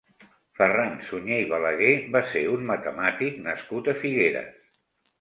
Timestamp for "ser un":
2.33-2.67